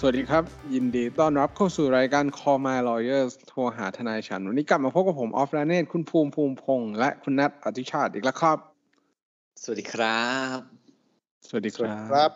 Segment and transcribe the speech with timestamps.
[0.00, 0.44] สวัสดีครับ
[0.74, 8.58] ยินดีต้อนรับเข้าสู่รายการ Call My Lawyers โทรหาทนายฉัน วันนี้กลับมาพบกับผม ออฟราเนตคุณภูมิภูมิพงษ์และคุณนัทอธิชาติอีกแล้วครับ
[9.62, 10.22] สวัสดีครั
[10.56, 10.58] บ
[11.48, 12.32] สวัสดีครับครับ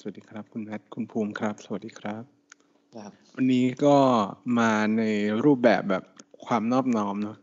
[0.00, 2.22] สวัสดีครับ คุณนัทคุณภูมิครับ สวัสดีครับ
[2.96, 3.96] ครับ วันนี้ก็
[4.58, 5.02] มาใน
[5.44, 6.04] รูปแบบแบบ
[6.46, 7.36] ความนอบน้อมเนาะ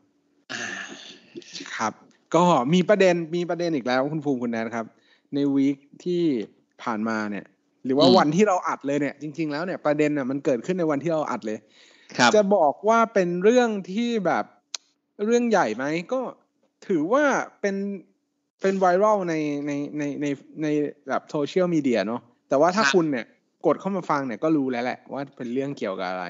[0.54, 0.64] อ่า
[1.78, 1.94] ครับ
[2.36, 4.86] ก็มีประเด็นมีประเด็นอีกแล้ว คุณภูมิคุณแนทครับ
[5.34, 6.24] ในวีคที่
[6.84, 7.46] ผ่านมาเนี่ย
[7.86, 11.58] หรือว่าวันที่เราอัดเลยเนี่ยจริง ๆ แล้วเนี่ยประเด็นน่ะมันเกิดขึ้นในวันที่เราอัดเลย
[12.18, 14.46] ครับจะบอกว่าเป็นเรื่องที่แบบ
[15.26, 16.20] เรื่องใหญ่ไหมก็
[16.88, 17.26] ถือว่า
[17.62, 17.76] เป็น
[18.62, 19.36] เป็นไวรัลใน
[19.68, 20.26] ในในใน
[20.62, 20.68] ใน
[21.08, 23.26] แบบโซเชียลมีเดียเนาะแต่ว่าถ้าครับคุณเนี่ย
[23.66, 26.26] กดเข้ามาฟังเนี่ยก็รู้แล้วแหละว่าเป็นเรื่องเกี่ยวกับอะไร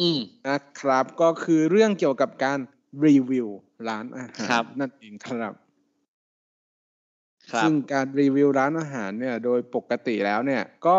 [0.00, 0.18] อืม
[0.48, 2.58] นะครับ ก็คือเรื่องเกี่ยวกับการ
[3.06, 3.48] รีวิว
[3.88, 5.54] ร้านอาหารครับนั่นเองครับครับ
[7.62, 10.98] ซึ่งการรีวิวร้านอาหารเนี่ย โดยปกติแล้วเนี่ยก็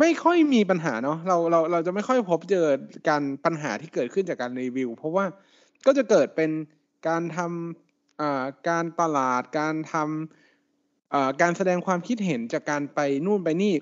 [0.00, 2.66] ไม่ค่อยมีปัญหาเนาะเราเราเราจะไม่ค่อยพบเจอ
[3.08, 5.24] การปัญหาที่เกิดขึ้นจากการรีวิว เพราะว่า
[5.86, 6.50] ก็จะเกิดเป็น
[7.08, 13.72] การทำอ่าการตลาดการทำอ่าการแสดงความคิดเห็นจากการไปนู่นไปนี่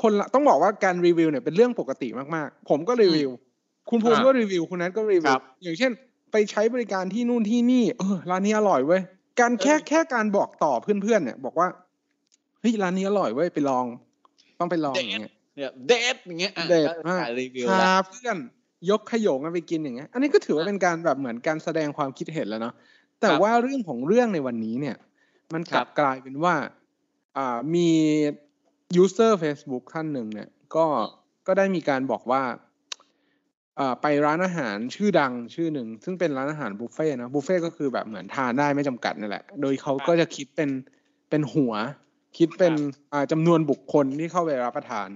[0.00, 3.30] คนละต้องบอกว่าการรีวิวเนี่ยเป็นเรื่องปกติมากๆ ผมก็รีวิว
[3.90, 5.92] คุณภูมิครับก็รีวิวคุณนัทก็รีวิครัวบอย่างเช่น
[6.32, 9.02] ไปใช้บริการที่นู่นที่นี่เออร้านนี้อร่อยเว้ย
[9.40, 11.68] การแค่เออแค่การบอกต่อเพื่อนๆเนี่ย บอกว่า
[12.60, 13.84] เฮ้ยร้านนี้อร่อยเว้ยไปลอง
[14.58, 15.20] ต้องไปลองอย่างเงี้ย
[15.56, 18.36] เนี่ยเดทอย่างเงี้ยอะเด็ดก็มากถ่ายรีวิวพาแล้วเพื่อน
[18.90, 22.74] ยกขยงกันไปกินอย่างเงี้ย อันนี้ก็ถือว่าเป็นการแบบเหมือนการแสดงความคิดเห็นแล้วเนาะ
[23.20, 24.96] แต่ครับว่าเรื่องของเรื่องในวันนี้เนี่ย
[25.54, 26.54] มันกลับครับกลายเป็นว่า
[27.36, 27.90] อ่ามี
[28.96, 30.86] ยูเซอร์ Facebook ท่านหนึ่งเนี่ย ก็
[31.46, 32.56] ก็ได้มีการบอกว่าอ่า
[34.02, 40.70] ไปร้านอาหารชื่อดังชื่อหนึ่ง ซึ่งเป็นร้านอาหารบุฟเฟ่ต์นะบุฟเฟ่ต์ก็คือแบบเหมือนทานได้ไม่จำกัดนั่นแหละ โดยเขาก็จะคิดเป็น
[41.30, 41.72] เป็นหัว
[42.38, 42.74] คิดเป็น
[43.12, 45.08] อ่าจำนวนบุคคลที่เข้าไปรับประทาน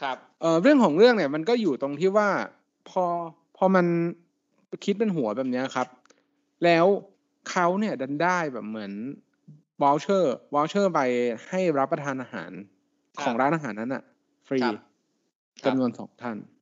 [0.00, 2.28] ครับเอ่อเรื่องของเรื่องเนี่ยมันก็อยู่ตรงที่ว่า
[2.90, 3.04] พอ
[3.56, 3.86] พอมัน
[4.84, 5.88] คิดเป็นหัวแบบเนี้ยครับ
[6.64, 6.86] แล้ว
[7.50, 8.92] เขาเนี่ยดันได้แบบเหมือน
[9.82, 11.00] voucher voucher ไป
[11.48, 12.50] ให้รับประทานอาหาร
[13.16, 14.02] ครับของร้านอาหารนั้นอะ
[14.46, 14.74] ฟรีครับ
[15.66, 16.55] จำนวนสองท่านอ่า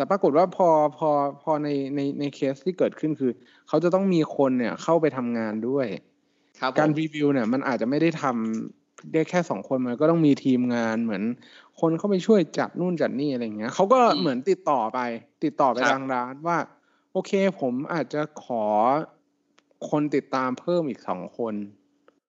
[0.00, 0.68] แต่ปรากฏว่าพอ
[0.98, 1.10] พอ
[1.42, 3.32] พอในในในเคสที่เกิดขึ้นคือ
[3.68, 5.86] เขาจะต้องมีคนเนี่ยเข้าไปทำงานด้วย
[6.60, 11.22] ครับการผมรีวิวเนี่ยมันอาจจะไม่ได้ทำได้แค่สองคนมันก็ต้องมีทีมงานเหมือน
[11.80, 15.00] คนเข้าไปช่วยจัดนู่นจัดนี่อะไรอย่างเงี้ยเขาก็เหมือนติดต่อไป
[15.44, 16.58] ติดต่อไปทางร้านว่า
[17.12, 18.64] โอเคผมอาจจะขอ
[19.90, 21.54] คนติดตามเพิ่มอีกสองคน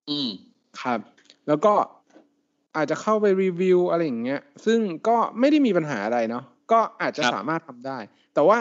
[0.10, 0.30] อืม
[0.82, 1.00] ครับ
[1.48, 1.74] แล้วก็
[2.76, 7.98] อาจจะเข้าไปรีวิวอะไรอย่างเงี้ย ซึ่งก็ไม่ได้มีปัญหาอะไรเนาะก็อาจจะครับสามารถทำได้
[8.34, 8.58] แต่ว่า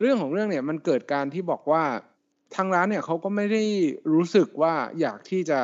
[0.00, 1.84] เรื่องของเรื่องเนี่ยมันเกิดการที่บอกว่า
[2.54, 3.64] ทางร้านเนี่ยเขาก็ไม่ได้
[4.14, 5.60] รู้สึกว่าอยากที่จะ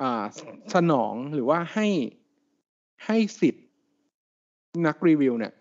[0.00, 0.24] อ่า
[0.74, 1.86] สนองหรือว่าให้
[3.06, 3.64] ให้สิทธิ์
[4.86, 5.52] นักรีวิวเนี่ย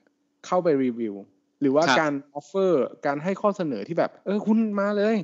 [0.45, 1.15] เข้าไปรีวิว
[1.61, 5.17] หรือว่าครับการ offer การให้ข้อเสนอที่แบบ เออคุณมาเลย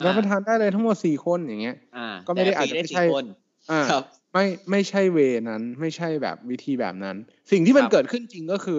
[0.00, 3.24] อ่ารับประทานได้เลยทั้งหมดสี่คนอย่างเงี้ยอ่าก็ไม่ได้แต่อาจจะฟรีไม่ใช่สี่คน
[3.70, 5.18] อ่าครับไม่ไม่ใช่ way
[5.50, 7.16] นั้น ไม่ใช่แบบวิธีแบบนั้น
[7.50, 8.78] สิ่งที่มันครับเกิดขึ้นจริงก็คือ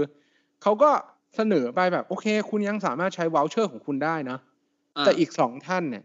[0.61, 0.91] เขาก็
[1.35, 6.03] เสนอไปแบบโอเค คุณยังสามารถใช้ voucher ของคุณได้นะแต่อีกสองท่านเนี่ย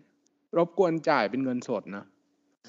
[0.56, 2.04] รบกวนจ่ายเป็นเงินสดนะ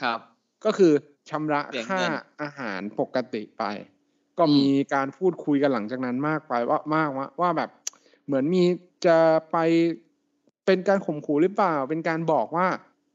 [0.02, 0.20] ครับ
[0.66, 0.94] ก็คือ
[1.30, 3.64] ชำระเปลี่ยนค่าเงินอาหารปกติไป
[4.38, 7.70] ก็อืมมีการพูดคุยกันหลังจากนั้นมากไปว่ามากว่าว่าแบบ
[8.26, 8.64] เหมือนมี
[9.06, 9.18] จะ
[9.52, 9.58] ไป
[10.66, 12.68] เป็นการข่มขู่หรือเปล่า เป็นการบอกว่า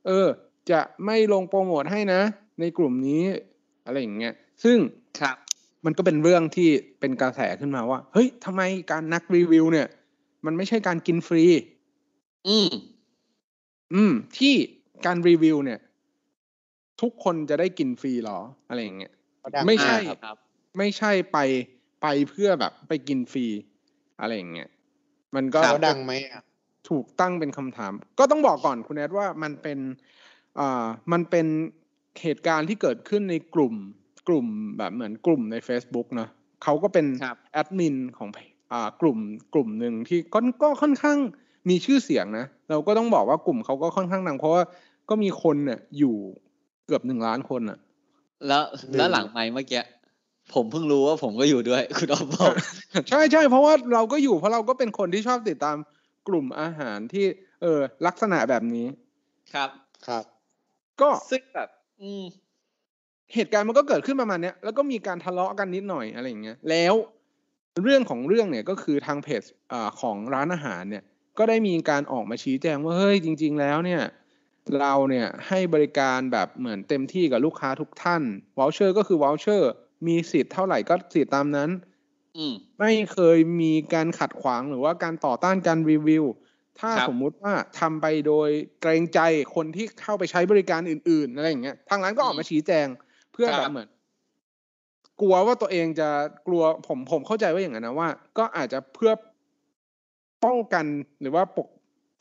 [0.07, 0.27] เออ
[0.71, 2.21] จะไม่ลงโปรโมทให้นะ
[2.61, 3.23] ในกลุ่มนี้
[3.87, 4.35] อะไรอย่างเงี้ย
[4.65, 4.79] ซึ่ง
[5.21, 5.37] ครับ
[5.85, 6.69] มันก็เป็นเรื่องที่
[7.01, 9.89] เป็นกระแสขึ้นมาว่า เฮ้ยทำไมการนักรีวิว เนี่ย
[10.47, 11.45] มันไม่ใช่การกินฟรี
[12.49, 12.69] อืม
[13.95, 14.55] อืม ที่
[15.07, 15.81] การรีวิว เนี่ย
[17.01, 18.39] ทุกคนจะได้กินฟรีเหรอ
[18.69, 19.13] อะไรอย่างเงี้ย
[19.67, 20.37] ไม่ใช่อ่าครับ
[20.79, 21.39] ไม่ใช่ไป
[22.03, 23.47] ไปเพื่อแบบ ไปกินฟรี
[24.21, 24.69] อะไรอย่างเงี้ย
[25.35, 26.43] มันก็เขาดังไหมอะ
[26.89, 29.79] ถูกตั้งเป็นคำถาม ก็ต้องบอกก่อนคุณแอดว่ามันเป็น
[30.59, 31.47] อ่ามันเป็น
[32.23, 33.75] เหตุการณ์ที่เกิดขึ้นในกลุ่ม
[34.29, 34.47] กลุ่ม
[34.79, 36.29] แบบเหมือนกลุ่มใน Facebook เนอะ
[36.65, 38.29] เขาก็เป็นครับแอดมินของ
[38.73, 39.19] อ่ากลุ่ม
[39.55, 41.19] กลุ่มหนึ่งที่ก็ก็ค่อนข้าง
[41.69, 44.63] มีชื่อเสียงนะ เราก็ต้องบอกว่ากลุ่มเขาก็ค่อนข้างดังเพราะว่า
[45.09, 46.15] ก็มีคนเนี่ยอยู่
[46.87, 47.79] เกือบหนึ่งล้านคนอะ
[48.47, 49.83] แล้วหนึ่งแล้วหลังไมค์เมื่อกี้
[50.55, 52.53] ผมเพิ่งรู้ว่าผมก็อยู่ด้วย คุณออฟบอก
[53.11, 55.77] ใช่ใช่เพราะว่าเราก็อยู่เพราะเราก็เป็นคนที่ชอบติดตาม
[56.29, 57.27] กลุ่มอาหารที่
[57.63, 58.87] เออลักษณะแบบนี้
[59.55, 59.71] ครับ
[60.07, 60.25] ครับ
[61.01, 61.69] ก็ซึ่งแบบ
[62.03, 62.25] อืม
[63.35, 66.95] เหตุการณ์มันก็เกิดขึ้นประมาณเนี้ยแล้วก็มีการทะเลาะกันนิดหน่อยอะไรอย่างเงี้ยแล้ว
[67.83, 69.43] เรื่องของเรื่องเนี่ยก็คือทางเพจ
[69.73, 71.05] อ่าของร้านอาหารเนี่ย
[71.39, 74.03] ก็ได้มีการออกมาชี้แจงว่าเฮ้ยจริง ๆ แล้วเนี่ย
[74.81, 78.23] เราเนี่ยให้บริการแบบเหมือนเต็มที่กับลูกค้าทุกท่าน
[78.59, 79.73] voucher ก็คือ voucher
[80.07, 81.71] มีสิทธิ์เท่าไหร่ก็สิทธิ์ตามนั้น
[82.37, 86.25] อืมไม่เคยมีการขัดขวางหรือว่าการต่อต้านการรีวิว
[86.81, 88.49] ถ้าครับสมมุติว่าทำไปโดย
[88.81, 89.21] เกรงใจ
[89.55, 92.87] คนที่เข้าไปใช้บริการอื่น ๆ อะไรอย่างเงี้ยทางร้านก็ออกมาชี้แจง
[93.33, 93.89] เพื่อคแบรับบเหมือน
[95.21, 96.09] กลัวว่าตัวเองจะ
[96.47, 98.09] กลัวผมผมเข้าใจว่าอย่างนั้นนะว่า
[98.39, 99.13] ก็อาจจะเพื่อ
[100.45, 100.85] ป้องกัน
[101.21, 101.69] หรือว่าปก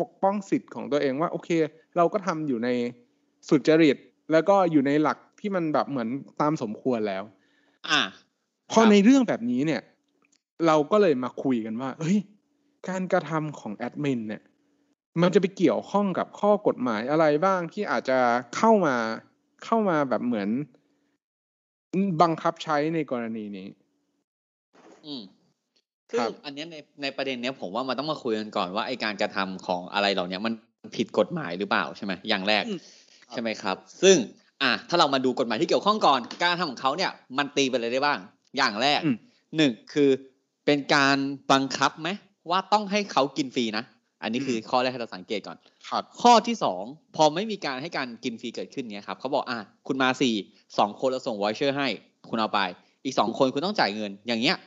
[0.02, 1.50] ปกป้องสิทธิ์ของตัวเองว่า โอเค
[1.98, 2.70] เราก็ทำอยู่ใน
[3.50, 3.98] สุจริต
[4.32, 6.10] แล้วก็อยู่ในหลักที่มันแบบเหมือน
[6.42, 7.24] ตามสมควรแล้ว
[7.90, 8.02] อ่า
[8.72, 9.82] พอครับในเรื่องแบบนี้เนี่ย
[10.68, 12.20] เราก็เลยมาคุยกันว่าเฮ้ย
[12.88, 14.42] การกระทำของแอดมินเนี่ย
[15.22, 18.20] มันจะไปเกี่ยวข้องกับข้อกฎหมายอะไรบ้างที่อาจจะ
[18.56, 18.96] เข้ามา
[19.66, 20.50] เข้ามาแบบเหมือน
[22.22, 23.68] บังคับใช้ในกรณีนี้
[25.06, 25.24] อืม
[26.12, 30.54] ซึ่งครับอันเนี้ยในในประเด็นเนี้ยผมว่ามันต้องมาคุยกันก่อนว่าไอการกระทำของอะไรเหล่าเนี้ยมัน
[30.96, 32.80] ผิดกฎหมายหรือเปล่าใช่ไหมอย่างแรกอืม
[33.32, 34.18] ใช่ไหมครับ ซึ่ง
[34.62, 38.20] อะถ้าเรามาดูกฎหมายที่เกี่ยวข้องก่อน การทำของเขาเนี่ย มันตีไปเลยได้บ้าง
[38.58, 39.16] อย่างแรกอืม
[39.58, 40.10] หนึ่งคือ
[40.66, 41.18] เป็นการ
[41.52, 42.10] บังคับไหม
[42.50, 43.84] ว่าต้องให้เขากินฟรีนะ
[44.22, 45.58] อันนี้คือข้อแรกให้เราสังเกตก่อน
[45.90, 46.84] ครับข้อที่สอง
[47.16, 50.34] พอไม่มีการให้การกินฟรีเกิดขึ้นเนี้ยครับเขาบอกอะคุณมาสี่
[50.78, 51.88] สองคนเราส่ง voucher ให้
[52.30, 52.60] คุณเอาไป
[53.06, 54.58] อีกสองคนคุณต้องจ่ายเงินอย่างเงี้ย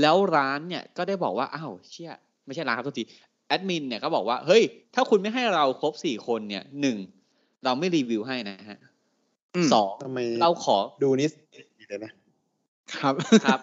[0.00, 2.12] แล้วร้านเนี่ยก็ได้บอกว่าอ้าวเชี่ย
[2.46, 3.04] ไม่ใช่ร้านครับทุกที
[3.48, 4.62] แอดมินเนี่ยก็บอกว่าเฮ้ย
[4.94, 6.96] ถ้าคุณไม่ให้เราครบสี่คนเนี่ยหนึ่ง
[7.64, 8.78] เราไม่รีวิวให้นะฮะ
[9.56, 11.28] อืมสองทำไมเราขอดูนี่
[11.78, 12.12] ดีเลยนะ
[12.94, 13.14] ครับ
[13.44, 13.60] ครับ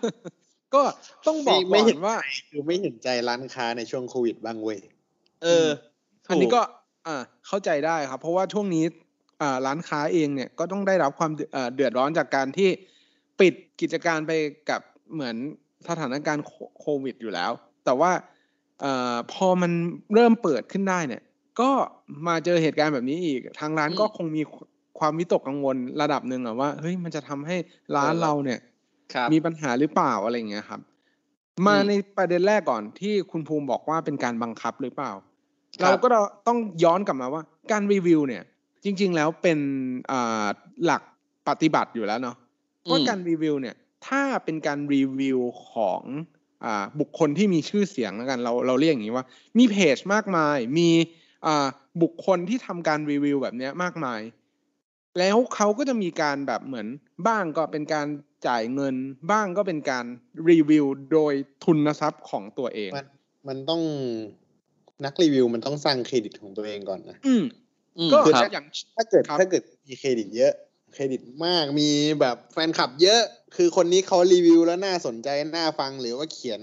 [0.75, 0.81] ก็
[1.27, 2.15] ต้องบอกไม่ก่อเห็นนว่า
[2.49, 4.79] คือไม่เห็นใจร้านค้าในช่วงโควิดบ้างเว้ย
[5.43, 5.67] เออ
[6.29, 6.61] อันนี้ถูก็
[7.07, 7.15] อ่า
[7.47, 8.85] เข้าใจได้ครับ เพราะว่าช่วงนี้
[9.41, 12.69] อ่าร้านค้าเองเนี่ยก็ต้องได้รับความเดือเอ่อเดือดร้อนจากการที่
[13.39, 14.31] ปิดกิจการไป
[14.69, 14.81] กับ
[15.13, 15.35] เหมือน
[15.87, 17.51] สถานการณ์โคโควิดอยู่แล้ว
[17.85, 18.11] แต่ว่า
[18.81, 19.71] เอ่อพอมัน
[20.13, 21.21] เริ่มเปิดขึ้นได้เนี่ย
[21.61, 21.69] ก็
[22.27, 24.43] มาเจอเหตุการณ์แบบนี้อีก ทางร้านอืมก็คงมี
[24.99, 27.57] ความวิตกกังวลระดับหนึ่งอะว่าเฮ้ยมันจะทำให้
[27.97, 28.59] ร้านเออเราเนี่ย
[29.13, 30.81] ครับมีปัญหาหรือเปล่าอะไรอย่างเงี้ยครับ
[31.65, 35.30] มาอืมในประเด็นแรกก่อนที่คุณภูมิบอกว่าเป็นการบังคับหรือเปล่าครับ
[35.81, 36.07] เราก็
[36.47, 37.41] ต้องย้อนกลับมาว่า
[37.71, 38.43] การรีวิวเนี่ย
[38.83, 39.59] จริง ๆ แล้วเป็น
[40.11, 40.45] อ่า
[40.85, 41.01] หลัก
[41.47, 42.35] ปฏิบัติอยู่แล้วเนาะ
[42.89, 43.75] ว่าการรีวิวเนี่ย
[44.07, 45.39] ถ้าเป็นการรีวิว
[45.71, 46.01] ของ
[46.65, 49.25] อ่าบุคคลที่มีชื่อเสียงแล้วกัน เราเราเรียกอย่างนี้ว่า
[49.57, 50.89] มีเพจมากมาย มี
[51.45, 51.67] อ่า
[52.01, 54.21] บุคคลที่ทำการรีวิวแบบเนี้ยมากมาย
[55.19, 56.87] แล้วเขาก็จะมีการแบบเหมือน
[57.27, 58.07] บ้างก็เป็นการ
[58.47, 58.95] จ่ายเงิน
[59.31, 60.05] บ้างก็เป็นการ
[60.49, 61.33] รีวิวโดย
[61.63, 63.07] ทุนทรัพย์ของตัวเอง มัน
[63.47, 63.81] มันต้อง
[65.05, 67.43] นักรีวิวมันต้องสร้างเครดิตของตัวเองก่อนนะอืม
[67.97, 68.65] อืมก็ครับอย่าง
[68.97, 70.53] ถ้าเกิดครับถ้าเกิดมีเครดิตเยอะ
[70.93, 71.89] เครดิตมากมี
[72.19, 73.21] แบบแฟนคลับเยอะ
[73.55, 76.61] คือคนนี้เขารีวิวแล้วน่าสนใจน่าฟังหรือว่าเขียน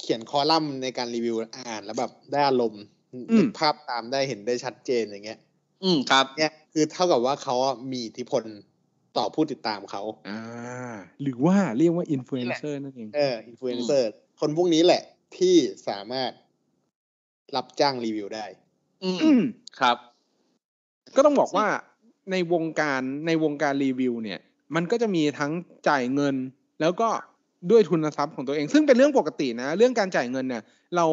[0.00, 2.84] เขียนคอลัมน์ในการรีวิวอ่านแล้วแบบได้อารมณ์
[3.36, 5.38] นึกภาพตามได้เห็นได้ชัดเจนอย่างเงี้ย
[5.84, 8.42] อืมครับ เนี่ยคือเท่ากับว่าเขาอะมีอิทธิพล
[9.16, 10.40] ต่อผู้ติดตามเขาอ่า
[11.22, 14.10] หรือว่าเรียกว่าอินฟลูเอนเซอร์นั่นเองเอออินฟลูเอนเซอร์
[14.40, 15.02] คนพวกนี้แหละ
[15.36, 15.54] ที่
[15.88, 16.30] สามารถ
[17.56, 18.46] รับจ้างรีวิวได้
[19.04, 19.42] อืมอืม
[19.80, 19.96] ครับ
[21.16, 21.66] ก็ต้องบอกว่า
[22.30, 24.40] ในวงการในวงการรีวิว เนี่ย
[24.74, 25.52] มันก็จะมีทั้ง
[25.88, 26.34] จ่ายเงิน
[26.80, 27.08] แล้วก็
[27.70, 30.62] ด้วยทุนทรัพย์ของตัวเอง ซึ่งเป็นเรื่องปกตินะ เรื่องการจ่ายเงินเนี่ย
[30.96, 31.06] เรา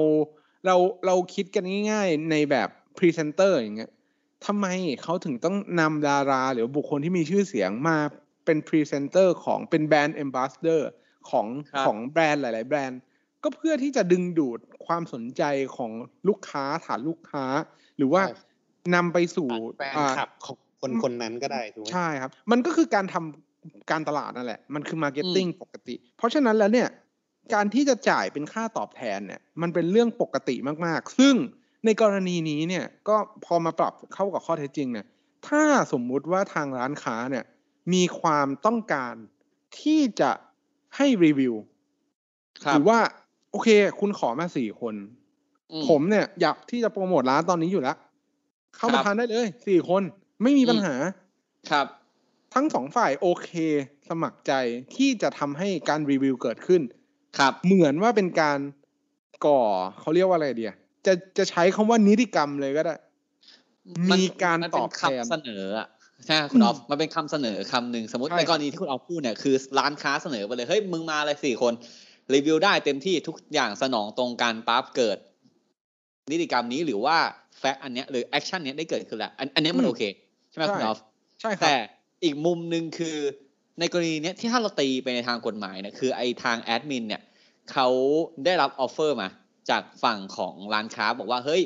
[0.66, 3.92] เราเราคิดกันง่าย ๆ ในแบบพรีเซนเตอร์อย่างเงี้ย
[4.46, 4.68] ทำไม
[5.04, 7.98] เขาถึงต้องนำดารา หรือบุคคลที่มีชื่อเสียงมา
[8.46, 10.90] เป็นพรีเซนเตอร์ของเป็นแบรนด์ a อมบ s สเดอร์
[11.30, 13.00] ของครับของแบรนด์หลาย ๆ แบรนด์
[13.44, 15.44] ก็เพื่อที่จะดึงดูดความสนใจ
[15.76, 15.92] ของ
[16.28, 17.46] ลูกค้าฐานลูกค้า
[17.98, 26.90] หรือว่าใช่นำไปสู่แฟนอ่าคลับของคนคนนั้นก็ได้ถูกไหมใช่ครับ มันก็คือการทำการตลาดนั่นแหละ มันคือ marketing ปกติ เพราะฉะนั้นแล้วเนี่ย
[27.54, 30.56] การที่จะจ่ายเป็นค่าตอบแทนเนี่ย มันเป็นเรื่องปกติ
[30.86, 31.36] มากๆ ซึ่ง
[31.86, 35.06] ในกรณีนี้เนี่ย ก็พอมาปรับเข้ากับข้อเท็จจริงเนี่ย
[35.48, 37.46] ถ้าสมมุติว่าทางร้านค้าเนี่ย
[37.94, 39.14] มีความต้องการ
[39.80, 40.32] ที่จะ
[40.98, 41.56] ให้รีวิว
[42.66, 43.00] ครับหรือว่า
[43.52, 44.96] โอเค คุณขอมาสี่คน
[45.72, 47.98] อืผมเนี่ย อยากที่จะโปรโมทร้านตอนนี้อยู่แล้ว
[48.76, 50.02] เข้ามาครับทานได้เลยสี่คน
[50.44, 50.96] ไม่มีปัญหา
[51.72, 51.88] ครับ
[52.54, 53.52] ทั้งสองฝ่ายโอเค
[54.10, 54.54] สมัครใจ
[54.96, 56.82] ที่จะทำให้การรีวิวเกิดขึ้น
[57.38, 58.60] ครับ เหมือนว่าเป็นการ
[59.46, 59.62] ก่อ
[60.00, 60.74] เขาเรียกว่าอะไรเดีย
[61.06, 63.00] จะจะใช้คำว่านิติกรรมเลยก็ได้น
[64.12, 65.88] มีการนตเป็อนบแทนคำเสนออะ
[66.26, 71.74] ใช่ไหมคุณออฟมันเป็นคำเสนอคำหนึ่งสมมติใช่ในกรณีที่คุณออฟพูดเนี่ยคือร้านค้าเสนอไปเลยเฮ้ยมึงมาเลยสี่คน
[72.34, 75.18] รีวิวได้เต็มที่ทุกอย่างสนองตรงกันปั๊บเกิด
[76.32, 77.18] นิติกรรมนี้หรือว่า
[77.60, 80.04] fact อันเนี้ยหรือ action เนี้ยได้เกิดขึ้นแล้วอันอันเนี้ยมันอืมโอเค
[80.50, 81.00] ใช่ไหมคุณออฟ
[81.42, 81.76] ใช่ครับแต่
[82.24, 83.18] อีกมุมหนึ่งคือ
[83.80, 87.22] ในกรณีเนี้ยที่ถ้าเราตีไปในทางกฎหมายเนี่ยคือไอทางแอดมินเนี่ย
[87.72, 87.88] เขา
[88.46, 89.30] ได้รับ offer มา
[89.70, 91.62] จากฝั่งของร้านค้าบอกว่าเฮ้ย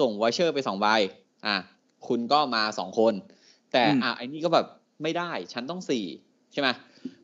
[0.00, 0.86] ส่ง voucher ไปสองใบ
[1.46, 1.56] อะ
[2.08, 3.14] คุณก็มาสองคน
[3.72, 4.66] แต่อืมอะไอ้นี่ก็แบบ
[5.02, 6.04] ไม่ได้ฉันต้องสี่
[6.52, 6.68] ใช่ไหม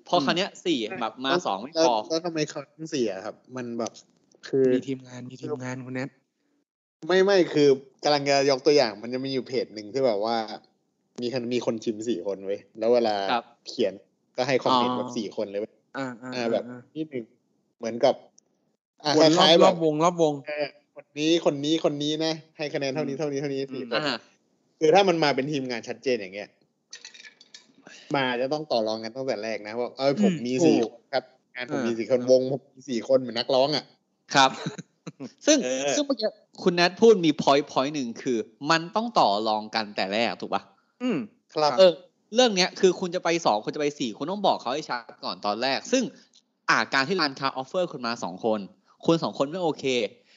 [0.09, 3.93] พออืมคราวเนี้ยสี่แบบมาสองไม่แล้วพอแล้วทำไมเขาต้องเสียครับ มันแบบ
[4.49, 6.09] คือมีทีมงานมีทีมงานคุณแนท
[7.07, 7.69] ไม่ไม่คือ
[8.05, 10.37] กำลังจะยกตัวอย่าง มันจะมีอยู่เพจหนึ่งที่แบบว่า
[11.23, 13.93] มีคนมีคนชิมสี่คนเว้ยแล้วเวลาครับเขียน
[14.37, 17.25] ก็ให้คอมเมนต์อ๋อแบบสี่คนเลยเว้ยอ่าอ่าอ่าแบบอ่านิดหนึ่ง
[17.79, 18.15] เหมือนกับ
[19.05, 24.17] อ่าวนครอบล้ายๆรแบอบบวงรอบวงเออคนนี้คนนี้คนนี้นะให้คะแนนเท่านี้เท่านี้เท่านี้สี่คนอ่า
[24.81, 26.49] คือถ้ามันมาเป็นทีมงานชัดเจนอย่างเงี้ย
[28.17, 33.85] มาจะต้องต่อรองกันตั้งแต่แรกนะว่าเออผมอืมมีสี่ถูกคนครับงานผมอ่ามีมีสี่คนวงผมมีสี่คนเหมือนนักร้องอะ
[34.35, 34.51] ครับ
[35.47, 36.29] ซึ่งเออซึ่งเมื่อกี้
[36.63, 38.39] คุณแนทพูดมี point point หนึ่งคือ
[38.71, 40.63] มันต้องต่อรองกันแต่แรกถูกปะ
[41.03, 41.19] อืม
[41.55, 41.93] ครับเออ
[42.35, 46.03] เรื่องเนี้ยคือคุณจะไปสองคุณจะไปสี่คุณต้องบอกเขาให้ชัดก่อนตอนแรก ซึ่ง
[46.71, 48.61] อาการที่ร้านค้า offer คุณมาสองคน
[49.07, 49.85] คุณสองคนไม่โอเค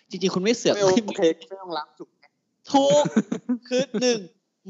[0.09, 2.25] จริงๆ คุณไม่เสือกไม่โอไม่เคไม่ต้องรับถูกไหม
[2.71, 3.03] ถูก
[3.67, 4.19] คือหนึ่ง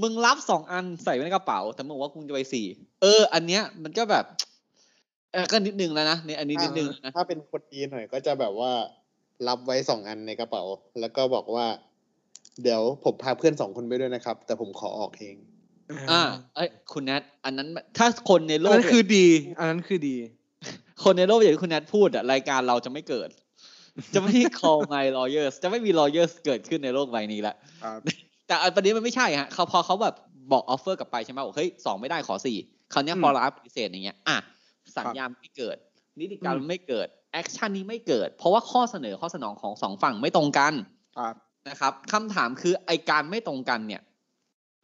[0.01, 2.65] มึงรับสองอันใส่ไว้ในกระเป๋า แต่มึงบอกว่าคุณจะไปสี่
[3.01, 4.25] เออ อันเนี้ยมันก็แบบ
[5.33, 8.71] เออก็นิดนึงแล้วนะในอันนี้นิดนึงนะถ้าเป็นคนดีหน่อยก็จะแบบว่า
[9.47, 10.63] รับไว้สองอันในกระเป๋า
[10.99, 11.65] แล้วก็บอกว่า
[12.63, 15.35] เดี๋ยวผมพาเพื่อนสองคนไปด้วยนะครับ แต่ผมขอออกเอง
[16.11, 16.21] อ่า
[16.55, 19.27] เอ้ยคุณแนทอันนั้น ถ้าคนในโลอันกนั้นคือดี
[19.59, 20.17] อันนั้นคือดี
[21.03, 23.29] คนในโลกอย่างที่คุณแนทพูดอะรายการเราจะไม่เกิด
[24.15, 27.99] จะไม่มี call my lawyers จะไม่มี lawyers เกิดขึ้นในโลกใบนี้ละครับ
[28.49, 30.15] แต่อันประเด็นมันไม่ใช่ฮะเขาพอเขาแบบ
[30.51, 32.57] บอก offer กลับไปใช่ไหมบอกเฮ้ยสองไม่ได้ขอสี่
[32.93, 34.37] คราวเนี้ยอืมพอรับปฏิเสธอย่างเงี้ยอะ
[34.97, 35.77] สัญญาไม่เกิด
[36.19, 40.73] นิติกรรมอืมไม่เกิด action นี้ไม่เกิด เพราะว่าข้อเสนอข้อสนองของสองฝั่งไม่ตรงกัน
[41.17, 41.33] ครับ
[41.69, 44.01] นะครับคำถามคือไอการไม่ตรงกันเนี่ย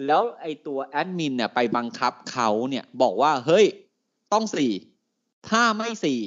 [0.07, 3.65] แล้วไอตัวแอดมินเนี่ยไปบังคับเขาเนี่ย บอกว่าเฮ้ย
[4.34, 4.72] ต้องสี่
[5.50, 6.19] ถ้าไม่สี่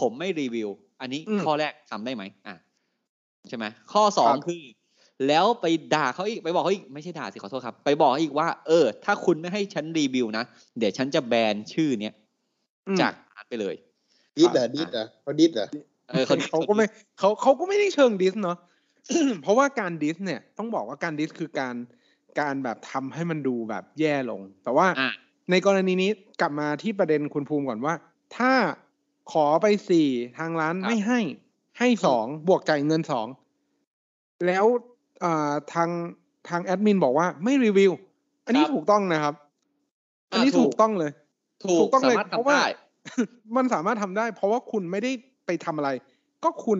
[0.00, 0.68] ผมไม่รีวิว
[1.00, 2.56] อันนี้อืมข้อแรกทำได้ไหมอะ
[3.48, 4.62] ใช่ไหมข้อสองครับคือ
[5.28, 10.44] แล้วไปด่าเขาอีกไปบอกเขาอีกไม่ใช่ด่าสิขอโทษครับ ไปบอกเขาอีกว่า เออ ถ้าคุณไม่ให้ฉันรีวิวนะ
[10.78, 12.14] เดี๋ยวฉันจะแบนชื่อเนี้ย
[12.88, 13.74] อืมจากร้านไปเลย
[14.38, 15.66] ดิดเหรอดิดเหรอเขาดิดเหรอ
[16.10, 16.86] เออเขาเขาก็ไม่
[17.18, 18.58] เขาเขาก็ไม่ได้เชิงดิสเนาะ
[19.42, 21.74] เพราะว่าการดิสเนี่ยต้องบอกว่าการดิสคือการ
[22.40, 25.10] การแบบทำให้มันดูแบบแย่ลง แต่ว่าอะ
[25.50, 27.94] ในกรณีนี้กลับมาที่ประเด็นคุณภูมิก่อนว่า
[28.36, 28.52] ถ้า
[29.32, 31.20] ขอไปสี่ทางร้านไม่ให้
[31.78, 33.26] ให้สองบวกจ่ายเงินสอง
[34.46, 34.93] แล้วอ่า
[35.72, 35.88] ทาง
[36.48, 37.92] ทางแอดมินบอกว่าไม่รีวิว
[38.46, 39.34] อันนี้ครับถูกต้องนะครับ
[40.30, 41.10] อันอะนี้ถูถูกกต้องเลย
[41.64, 42.66] ถูถูกกต้องสาเลยมารถเพราะทำว่าได้
[43.56, 45.12] มันสามารถทำได้ เพราะว่าคุณไม่ได้
[45.46, 45.90] ไปทำอะไร
[46.44, 46.78] ก็คุณ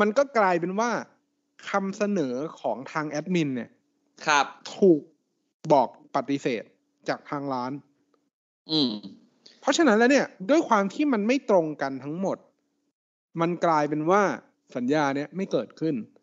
[0.00, 0.90] มันก็กลายเป็นว่า
[1.70, 3.70] คำเสนอของทางแอดมินเนี่ย
[4.26, 5.00] ครับ ถูก
[5.72, 6.64] บอกปฏิเสธ
[7.08, 7.72] จากทางร้าน
[8.72, 8.92] อืม
[9.60, 12.38] เพราะฉะนั้นแล้วเนี่ย ด้วยความที่มันไม่ตรงกันทั้งหมด
[13.40, 14.22] มันกลายเป็นว่า
[14.76, 16.15] สัญญาเนี่ยไม่เกิดขึ้นอืม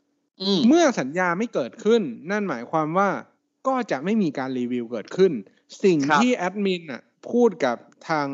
[0.67, 3.09] เมื่อสัญญาไม่เกิดขึ้น นั่นหมายความว่า
[3.67, 5.31] ก็จะไม่มีการรีวิวเกิดขึ้น
[5.83, 7.77] สิ่งครับที่แอดมินอะพูดกับ
[8.09, 8.27] ทาง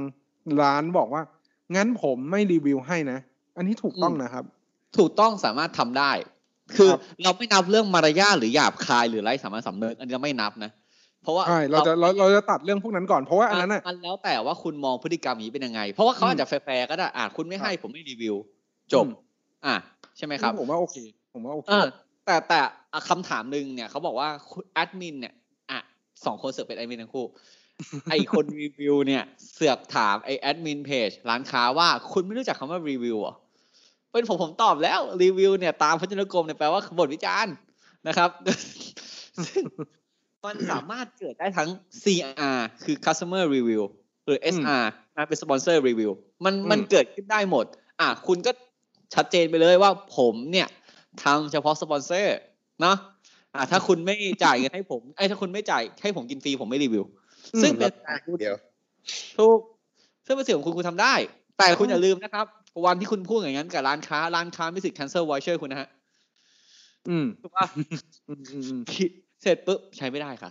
[0.62, 1.24] ร้านบอกว่า
[1.76, 3.20] งั้นผมไม่รีวิวให้นะ
[3.58, 4.46] อันนี้ถูกต้องนะครับ
[4.98, 6.12] ถูกต้องสามารถทำได้
[6.76, 10.72] คือครับเราไม่นับเรื่องมารยาทหรือหยาบคายหรือไร้สามัญสำนึกอันนี้เราไม่นับนะ
[11.24, 18.36] เพราะว่าใช่เราจะเราเราจะตัดเรื่องพวกนั้นก่อนเพราะว่าอันนั้นอะมันแล้วแต่ว่าคุณมองพฤติกรรมนี้เป็นยังไง เพราะว่าเขาอืมอาจจะแฟร์ๆก็ได้อะคุณไม่ให้ครับผมไม่รีวิว
[18.94, 19.12] จบอืม
[19.66, 19.76] อะ
[20.18, 20.98] ใช่ไหมครับผมว่าโอเค
[21.34, 21.88] ผมว่าโอเคเออ
[22.26, 22.60] แต่แต่
[22.94, 25.34] อะคำถามหนึ่งเนี่ยเขาบอกว่าคุณแอดมินเนี่ย
[25.72, 25.80] อะ
[26.26, 27.26] สองคนเสือกเป็นแอดมินทั้งคู่
[28.10, 33.36] ไอคนรีวิวเนี่ยเสือกถามไอแอดมินเพจร้านค้าว่าคุณไม่รู้จักคำว่ารีวิวเหรอ
[34.12, 37.56] เป็นผมผมตอบแล้วรีวิวเนี่ยตามพจนานุกรมเนี่ยแปลว่าบทวิจารณ์
[38.08, 38.30] นะครับ
[39.46, 39.64] ซึ่ง
[40.46, 41.70] มันสามารถเกิดได้ทั้ง
[42.04, 43.84] CR คือ customer review
[44.26, 46.12] หรือ SR นะเป็น sponsor review
[46.46, 47.66] มันอืมมันเกิดขึ้นได้หมด
[48.00, 48.52] อะคุณก็
[49.16, 50.68] ชัดเจนไปเลยว่าผมเนี่ย
[51.24, 52.38] ทำเฉพาะสปอนเซอร์
[52.82, 52.98] เนาะ
[53.56, 57.04] อะถ้าคุณไม่จ่ายเงินให้ผมไอ้ยถ้าคุณไม่จ่ายให้ผมกินฟรีผมไม่รีวิว
[57.62, 57.92] ซึ่งเป็น
[58.40, 58.56] เดี๋ยว
[59.38, 59.60] ถูก
[60.26, 61.14] ซึ่งเป็นสิ่งของคุณคุณทำได้
[61.58, 62.46] แต่คุณอย่าลืมนะครับ
[62.86, 65.90] วันที่คุณพูดอย่างนั้นกับร้านค้า ร้านค้ามีสิทธิ์ cancel voucher คุณนะฮะ
[67.10, 67.66] อืมถูกป่ะ
[68.28, 68.82] อืมอืมอืม
[69.42, 70.50] เสร็จปุ๊บใช้ไม่ได้ค่ะ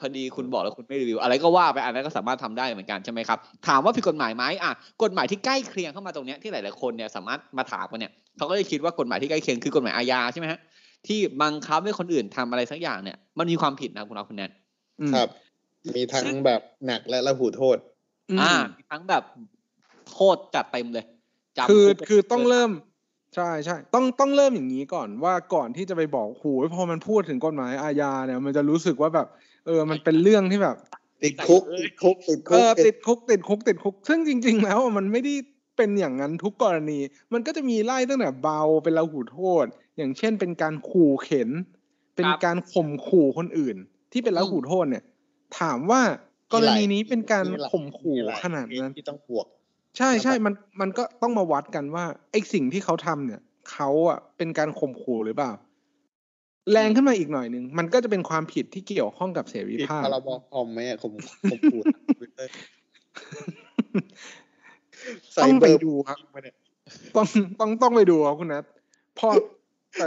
[0.00, 3.38] พอดีคุณบอกแล้วคุณไม่รีวิว อะไรก็ว่าไปอันนั้นก็สามารถทำได้เหมือนกันใช่ไหมครับ
[3.68, 10.60] ถามว่าผิดกฎหมายไหมอะกฎหมายที่ใกล้เคียงเข้ามาตรงเนี้ยที่หลาย ๆ คนเนี่ยสามารถมาถามกันเนี่ยเขาก็จะคิดว่ากฎหมายที่ใกล้เคียงคือกฎหมายอาญาใช่ไหมฮะ
[11.06, 14.50] ที่บังคับให้คนอื่นทำอะไรสักอย่างเนี่ย มันมีความผิดนะคุณเอาคุณแนน
[15.00, 15.28] อืมครับ
[15.96, 17.76] มีทั้งแบบหนักและระหูโทษ
[18.40, 19.22] อ่ามีทั้งแบบ
[20.12, 21.04] โทษจัดเต็มเลย
[21.56, 22.70] จำคือคุกคือต้องเริ่ม
[23.36, 29.26] ใช่ใช่ต้องต้องเริ่มอย่างนี้ก่อนว่าก่อนที่จะไปบอกโหยพอมันพูดถึงกฎหมายอาญาเนี่ย มันจะรู้สึกว่าแบบ
[29.68, 30.76] เออ มันเป็นเรื่องที่แบบ
[31.24, 35.34] ติดคุกติดคุกติดเอคุกอติดคุกติดคุกติดคุก ซึ่งจริง ๆ แล้วมันไม่ได้
[35.76, 36.98] เป็นอย่างนั้นทุกกรณี
[37.32, 39.64] มันก็จะมีไล่ตั้งแต่เบาเป็นละหูโทษ
[39.96, 41.50] อย่างเช่น เป็นการขู่เข็น
[42.16, 43.76] เป็นการข่มขู่คนอื่น
[44.12, 45.04] ที่เป็นละหูโทษเนี่ย
[45.58, 46.02] ถามว่า
[46.52, 49.46] กรณีนี้เป็นการข่มขู่ขนาดนั้นที่ต้องบวก
[49.98, 53.40] ใช่ใช่มันมันก็ต้องมาวัดกันว่าไอ้สิ่งที่เขาทำเนี่ย
[53.72, 55.52] เขาอะเป็นการข่มขู่หรือเปล่า
[56.72, 61.12] แรงขึ้นมาอีกหน่อยหนึ่งมันก็จะเป็นความผิดที่เกี่ยวข้องกับเสรีผิดภาพพรบคอมไหมอะข่ม
[61.50, 62.50] ข่มขู่ทางทวิตเตอร์
[65.32, 66.56] ใส่ต้องเบไปอร์ดูครับมาเนี่ย
[67.16, 67.26] ต้อง
[67.60, 68.64] ต้องต้องไปดูครับคุณนัท
[69.18, 69.28] พอ
[69.98, 70.06] แต่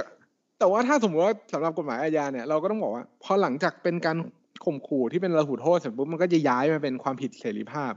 [0.60, 4.18] แต่ว่าถ้าสมมติว่าสำหรับกฎหมายอาญาเนี่ยเราก็ต้องบอกว่าพอหลังจากเป็นการ
[4.66, 7.94] ข่มขู่ที่เป็นระหูโทษเสร็จปุ๊บมันก็จะย้ายมาเป็นความผิดเสรีภาพ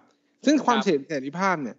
[0.46, 0.88] ซึ่งความเส
[1.24, 1.76] รีภาพเนี่ย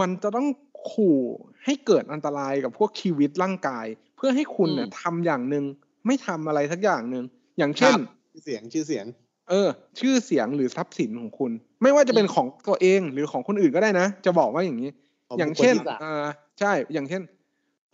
[0.00, 0.46] มันจะต้อง
[0.90, 1.18] ขู่
[1.64, 3.86] ให้เกิดอันตรายกับพวกชีวิตร่างกาย
[4.16, 5.64] เพื่อให้คุณเนี่ยทำอย่างหนึ่ง
[6.06, 7.24] ไม่ทำอะไรสักอย่างหนึ่ง
[7.58, 7.94] อย่างเช่น
[8.32, 9.06] ชื่อเสียงชื่อเสียง
[9.50, 9.68] เออ
[10.00, 14.90] ชื่อเสียงหรือทรัพย์สินของคุณ ไม่ว่าจะเป็นของตัวเองหรือของคนอื่นก็ได้นะ จะบอกว่าอย่างนี้
[15.28, 16.14] ของอย่างเช่นบุคคลที่สามอ่า
[16.60, 17.22] ใช่ อย่างเช่น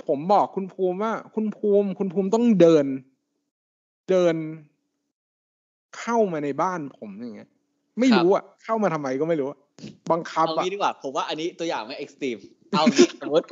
[0.07, 2.87] ผมบอกคุณภูมิว่า คุณภูมิ คุณภูมิต้องเดิน
[4.11, 4.35] เดิน
[5.99, 7.50] เข้ามาในบ้านผมอย่างเงี้ย
[8.00, 9.59] ไม่รู้อะ เข้ามาทำไมก็ไม่รู้อะ
[10.11, 12.37] บังคับเอาอะงี้ดีกว่า ผมว่าอันนี้ตัวอย่างไม่เอ็กซ์ตรีม
[12.70, 13.46] เอางี้สมมติ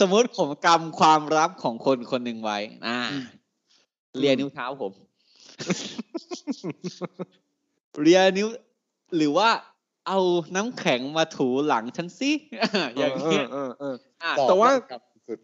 [0.00, 3.00] สมมติผมกำความลับของคนคนหนึ่งไว้อ่า
[4.20, 4.92] เรียนนิ้วเท้าผม
[8.02, 8.48] เรียนนิ้ว
[9.16, 9.48] หรือว่า
[10.08, 10.18] เอา
[10.56, 12.30] น้ำแข็งมาถูหลังฉันสิ
[12.96, 15.38] อย่างเอเงี้อยเออเอออะตอบแต่ว่ากับสุด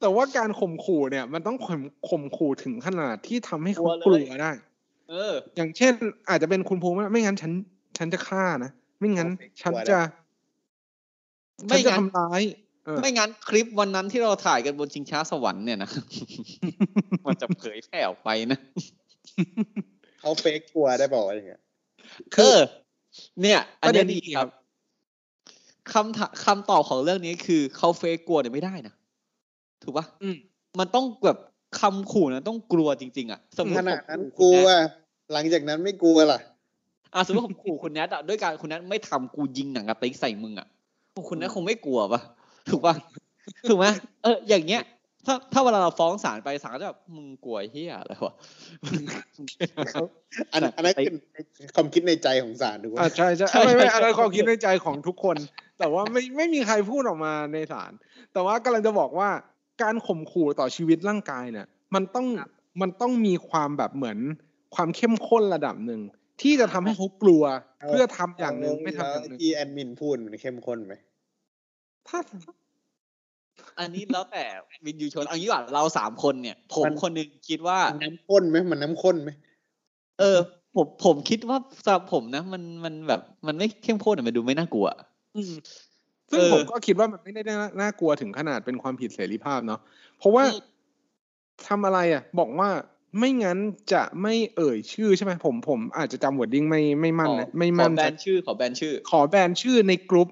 [0.00, 4.52] แต่ว่าการข่มขู่เนี่ย มันต้องข่มข่มขู่ถึงขนาดที่ทำให้เขากกลัลัววเลยได้
[5.10, 5.92] เออ อย่างเช่น
[6.28, 7.52] อาจจะเป็นคุณภูมิว่าไม่งั้นฉัน
[7.98, 9.28] ฉันจะฆ่านะ ไม่งั้น
[9.62, 9.98] ฉันจะ
[11.66, 12.42] ไม่ฉันจะงั้นทำร้าย
[12.84, 15.90] เออไม่งั้นคลิปวันนั้นที่เราถ่ายกันบนชิงช้าสวรรค์เนี่ยนะ
[17.26, 18.58] มันจะเผยแพร่ออกไปนะ
[20.20, 21.60] เขาเฟกกลัวได้บอกว่าอย่างเงี้ย
[22.38, 22.60] เออ
[23.42, 24.48] เนี่ย อันประเด็เนี้ยนดีนี้ครับ
[25.92, 28.94] คำถาคำตอบของเรื่องนี้คือเขาเฟกกลัวเนี่ยไม่ได้นะ
[29.82, 30.36] ถูกปะอืม
[30.78, 31.38] มันต้องแบบ
[31.80, 34.88] คำขู่นะต้องกลัวจริง ๆ อะ สมมขตินาดผมนั้นขู่กลัคุณวแนท
[35.32, 36.40] หลังจากนั้นไม่กลัวล่ะ
[37.14, 40.68] อะสมมติผมขู่คุณแนทอะด้วยการคุณแนทไม่ทำกูยิงหนังกระติกใส่มึงอะ
[41.28, 42.20] คุณแนทคงไม่กลัวปะ
[42.70, 42.94] ถูกปะ
[43.68, 43.86] ถูกไหม
[44.22, 44.82] เอออย่างเงี้ย
[45.26, 48.34] ถ้าถ้าเวลาเราฟ้องศาลไปศาลก็จะแบบมึงกลัวเฮียอะไรวะ
[50.52, 51.18] อันอันนั้นคือ
[51.74, 55.36] ความคิดในใจของศาลถูกไหมอ่าใช่ใช่ใช่ไม่ไม่ใช่อันนั้นความคิดในใจของทุกคน
[55.78, 57.92] แต่ว่าไม่ไม่มีใครพูดออกมาในศาล
[58.32, 59.30] แต่ว่ากำลังจะบอกว่า
[59.82, 62.26] การข่มขู่ต่อชีวิตร่างกายเนี่ย มันต้อง
[62.80, 64.18] มันต้องมีความแบบเหมือน
[64.74, 66.00] ความเข้มข้นระดับหนึ่ง
[66.42, 67.42] ที่จะทำให้เขากลัว
[67.88, 70.94] เพื่อทำอย่างหนึ่งไม่ทำอย่างหนึ่งที่แอดมินพูดมันเข้มข้นไหม
[72.08, 72.18] ถ้า
[73.78, 74.44] อันนี้แล้วแต่
[74.86, 79.30] วินยูชนเอางี้ว่าเราสามคนเนี่ย ผมมันคนหนึ่งคิดว่ามันน้ำข้นไหมมันน้ำข้นไหม
[80.20, 80.38] เออ
[80.76, 84.86] ผมผมคิดว่าสำหรับผมนะ มันมันแบบ มันไม่เข้มข้นอะมันดูไม่น่ากลัว
[85.36, 85.52] อืม
[86.30, 89.80] ซึ่งเออผมก็คิดว่ามันไม่ได้น่าน่ากลัวถึงขนาดเป็นความผิดเสรีภาพเนาะ
[90.18, 90.56] เพราะว่าอืม
[91.68, 92.68] ทำอะไรอะ บอกว่า
[93.18, 93.58] ไม่งั้น
[93.92, 100.28] จะไม่เอ่ยชื่อใช่ไหมผมผมอาจจะจำ wording ไม่ไม่มั่นนะไม่ขอมั่นใจแบนชื่อขอแบนชื่อ ขอแบนชื่อในกลุ่ม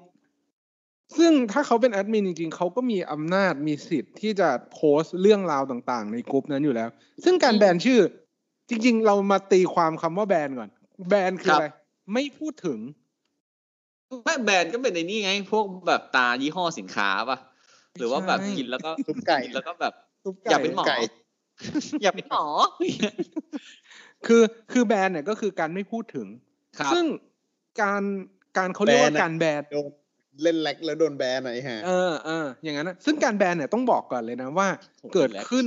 [1.17, 6.89] ซึ่งถ้าเขาเป็นแอดมินจริงๆ เขาก็มีอำนาจมีสิทธิ์ที่จะโพสต์เรื่องราวต่างๆ ในกลุ่มนั้นอยู่แล้ว
[7.23, 7.99] ซึ่งการอืมแบนชื่อ
[8.69, 10.69] จริง ๆ เรามาตีความคำว่าแบนก่อน
[11.09, 11.67] แบนคือครับอะไร
[12.13, 12.79] ไม่พูดถึง
[14.25, 17.37] ไม่แบนก็เป็นในนี่ไง พวกแบบตรายี่ห้อสินค้าป่ะ
[17.97, 20.97] หรือว่าแบบใช่กินแล้วก็ซุปไก่กินแล้วก็แบบซุปอยากเป็นหมอไก่
[22.03, 22.45] อยากเป็นหมอ
[24.27, 26.27] คือคือแบนเนี่ยก็คือการไม่พูดถึง
[26.79, 27.05] ครับซึ่ง
[27.81, 28.03] การ
[28.57, 29.87] การเขาเรียกว่าแบนอะการแบนโดน
[30.43, 34.67] เล่นแล็กแล้วโดนแบนไหนฮะเออเอออย่างนั้นนะซึ่งการแบนเนี่ยต้องบอกก่อนเลยนะว่า
[35.01, 35.65] โอ้โหเกิดแหลกขึ้น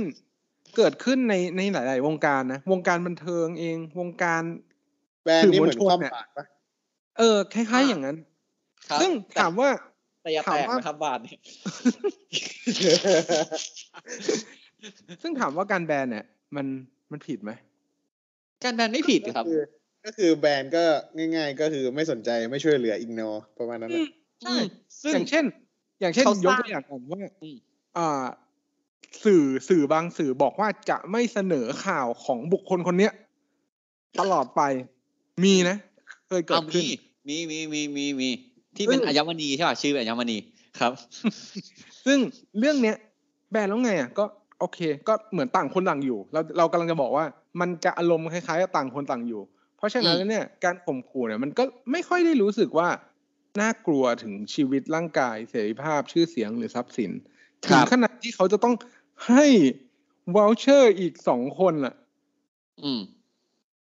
[0.77, 4.43] เกิดขึ้นในในหลาย ๆ วงการนะวงการบันเทิงเอง วงการ
[5.25, 6.45] แบนนี่เหมือนสื่อมวลชนความเนี่ยปากปะ
[7.17, 8.17] เออคล้าย ๆ อย่างนั้น
[8.89, 9.69] ครับซึ่งถามว่า
[10.23, 11.37] แต่อย่าถามแตกว่านะครับบาทเนี่ย
[15.21, 16.65] ซึ่งถามว่าการแบนเนี่ย มัน
[17.11, 17.51] มันผิดไหม
[18.63, 19.61] การแบนไม่ผิดครับ ก็คือ
[20.05, 20.83] ก็คือแบนก็
[21.17, 24.07] ง่าย ๆ ก็คือไม่สนใจไม่ช่วยเหลืออิกนอประมาณนั้นน่ะ
[24.43, 24.55] ใช่
[25.03, 25.45] ซึ่งอย่างเช่น
[26.01, 27.57] อย่างเช่นเขายสกร้างตัวอย่างก่อนว่าอืม
[27.97, 28.25] อ่า
[29.25, 33.13] สื่อสื่อบางสื่อบอกว่าจะไม่เสนอข่าวของบุคคลคนเนี้ย
[34.19, 34.61] ตลอดไป
[35.43, 35.77] มีนะ
[36.27, 36.87] เคยเกิเอาดขึ้นมี
[37.29, 38.29] มีมีมีมีมี
[38.75, 40.37] ที่เป็นซึ่งอัญมณีใช่ป่ะชื่อเป็นอัญมณี
[40.79, 40.91] ครับ
[42.05, 42.19] ซึ่ง
[42.59, 42.97] เรื่องเนี้ย
[43.51, 44.25] แบนแล้วไงอะก็
[44.59, 47.25] โอเค ก็เหมือนต่างคนต่างอยู่ เราเรากำลังจะบอกว่า
[47.59, 49.41] มันจะอารมณ์คล้ายๆกับต่างคนต่างอยู่
[49.77, 52.89] เพราะฉะนั้นอืมเนี่ยการข่มขู่เนี่ยมันก็ไม่ค่อยได้รู้สึกว่า
[53.61, 57.11] น่ากลัวถึงชีวิตร่างกายเสรีภาพชื่อเสียงหรือทรัพย์สิน
[57.67, 58.75] คถึรังบขนาดที่เขาจะต้อง
[59.27, 59.45] ให้
[60.35, 61.95] voucher อีกสองคนอะ
[62.83, 63.01] อืม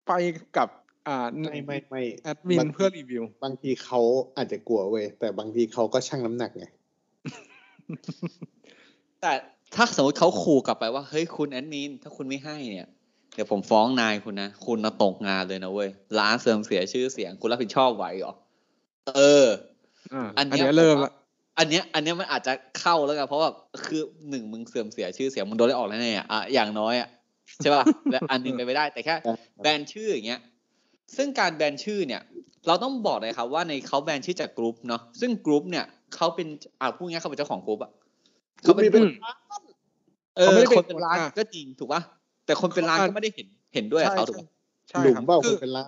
[0.07, 0.13] ไป
[0.57, 0.69] กับ
[1.07, 4.01] อ่าไม่ไม่ไม่แอดมินบางเพื่อรีวิว บางทีเขา
[4.37, 6.65] อาจจะกลัวเว้ยแต่บางทีเขาก็ชั่งน้ำหนักไง
[9.21, 9.33] แต่
[9.77, 12.89] ถ้าสมมติเขาขู่กลับไปว่าเฮ้ยคุณแอดมินถ้าคุณไม่ให้เนี่ย
[13.35, 18.33] เดี๋ยวผมฟ้องนายคุณนะคุณน่ะตกงานเลยนะเว้ยร้านเสื่อมเสียชื่อเสียงคุณรับผิดชอบไหวเหรอ
[19.17, 19.47] เออ
[20.15, 21.13] อ่าอัอันนเนี้ยเนี้ยเริ่มละ
[21.59, 23.51] อันเนี้ยอันเนี้ยมันอาจจะเข้าแล้วกันเพราะว่า
[23.87, 27.09] คือหนึ่งมึงเสื่อมเสียชื่อเสียงมึงโดนไล่ออกแน่ๆอะอะอย่างน้อยอะ
[27.63, 29.15] ใช่ป่ะและอันหนึงไปนไม่ได้แต่แค่
[29.63, 30.41] แบนชื่ออย่างเงี้ย
[31.17, 32.23] ซึ่งการแบนชื่อเนี่ย
[32.67, 35.85] เราต้องบอกเลยครับว่าในเขาแบนชื่อจากกรุ๊ปเนาะซึ่งกรุ๊ปเนี่ย
[36.15, 36.49] เขาเป็น
[36.81, 37.93] อ่าพูดง่ายๆเขาเป็นเจ้าของกรุ๊ปอะ
[38.63, 39.01] เขาเป็นมี
[40.37, 42.01] เป็นเออเขาไม่ได้เป็นคนเป็นร้านอะก็จริงถูกป่ะ
[42.47, 44.47] แต่คนเป็นร้านเขาอะก็ไม่ได้เห็นเห็นด้วยกับเขาถูกป่ะ
[44.91, 45.85] ใช่หลุมครับเปล่าคืคอนเป็นละ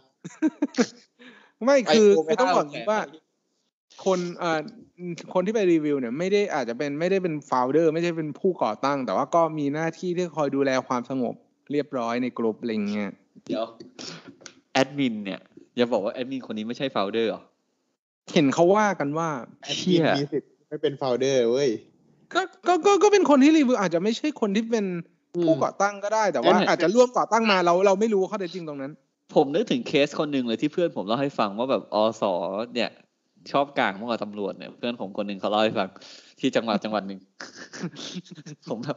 [1.64, 3.00] ไม่คือไปโทรไปคือต้องห้าบอกแสนว่า
[4.04, 4.61] คนเอ่อ
[5.34, 11.34] คนที่ไปรีวิวเนี่ย ไม่ได้อาจจะเป็นไม่ได้เป็นฟ o ลเดอร์ไม่ใช่เป็นผู้ก่อตั้ง แต่ว่าก็มีหน้าที่ที่คอยดูแลความสงบ
[11.72, 13.11] เรียบร้อยในกลุ่มอะไรเงี้ย
[13.46, 13.64] เดี๋ยว
[14.72, 15.40] แอดมินเนี่ย
[15.76, 17.42] อย่าบอกว่าแอดมินคนนี้ไม่ใช่ founder หรอ
[18.34, 19.28] เห็นเขาว่ากันว่า
[19.76, 21.70] เชี่ยมีสิทธิ์ไม่เป็น founder เว้ย
[22.34, 24.84] ก็ก็ก็ก็เป็นคนที่รีวิวอาจจะไม่ใช่คนที่เป็น
[25.34, 28.92] อืมผู้ก่อตั้งก็ได้ แต่ว่าเอ้ยอาจจะร่วมก่อตั้งมาเราเราไม่รู้ข้อเท็จจริงตรงนั้น
[29.34, 32.22] ผมนึกถึงเคสคนหนึ่งเลยที่เพื่อนผมเล่าให้ฟังว่าแบบอส
[32.74, 32.90] เนี่ย
[33.52, 35.88] ชอบกลางมากกว่าตำรวจเนี่ยเพื่อนผมคนหนึ่งเขาเล่าให้ฟัง
[36.40, 37.20] ที่จังหวัดจังหวัดหนึ่ง
[38.68, 38.96] ผมแบบ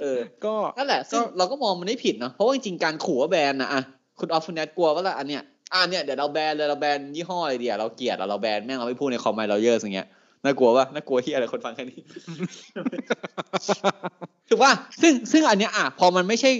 [0.00, 3.82] เออ ก็นั่นแหละซึ่งก็เราก็มองมันไม่ผิดเนาะเพราะว่าจริงๆการขู่ว่าแบนนะอะ
[4.18, 10.08] คุณออฟฟูเนตกลัวว่าละอันเนี้ยอะเนี่ยเดี๋ยวเราแบนเลยเราแบนยี่ห้ออะไรเดียวเราเกลียดอะเราแบนแม่งเราไม่พูดในคอมไมเราเยอร์อย่างเงี้ย
[10.44, 12.00] น่ากลัวปะน่ากลัวที่อะไรคนฟังแค่นี้
[14.48, 16.50] ถูกป่ะซึ่งซึ่งอันเนี้ยอะพอมันไม่ใช่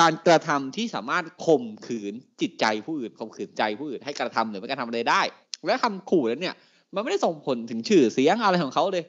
[0.06, 5.22] ารกระทำที่สามารถข่มขืนจิตใจผู้อื่นข่มขืนใจผู้อื่นให้กระทำหรือไม่กระทำอะไรได้
[5.66, 6.56] และคำขู่นั้นเนี่ย
[6.94, 9.04] มันไม่ได้ส่งผลถึงชื่อเสียงอะไรของเขาเลย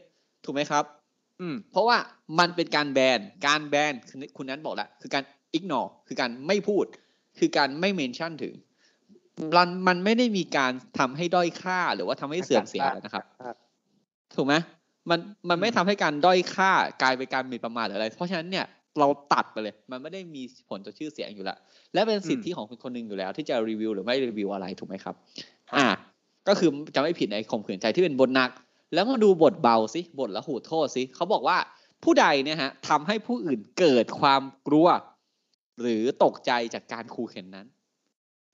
[0.45, 0.83] ถูกไหมครับ
[1.41, 1.97] อืม เพราะว่า
[2.39, 5.23] มันเป็นการแบนการแบนคือคุณนั้นบอกแล้วคือการ
[5.57, 6.85] ignore คือการไม่พูด
[7.39, 8.53] คือการไม่เมนชั่นถึง
[9.55, 13.23] มันมันไม่ได้มีการทำให้ด้อยค่าหรือว่าทำให้เสื่อมเสียนะครับ
[14.35, 14.55] ถูกไหม
[15.09, 15.19] มัน
[15.49, 18.65] มันไม่ทำให้การด้อยค่ากลายเป็นการหมิ่นประมาทหรืออะไร เพราะฉะนั้นเนี่ย
[18.99, 21.57] เราตัดไปเลย มันไม่ได้มีผลต่อชื่อเสียงอยู่แล้ว
[21.93, 25.15] และเป็นสิทธิของคนคนหนึ่งอยู่แล้ว ที่จะรีวิวหรือไม่รีวิวอะไรถูกไหมครับ
[25.75, 25.87] อ่า
[26.47, 28.49] ก็คือจะไม่ผิดในข่มขืนใจที่เป็นบทหนัก
[28.93, 31.57] แล้วมาดูบทเบาสิบทละหูโทษสิเขาบอกว่า
[32.03, 34.87] ผู้ใดเนี่ยฮะทำให้ผู้อื่นเกิดความกลัว
[35.81, 37.67] หรือตกใจจากการขู่เข็นนั้น